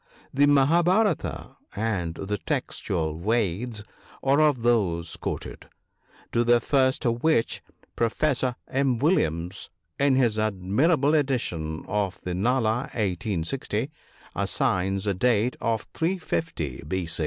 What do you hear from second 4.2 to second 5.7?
are of those quoted: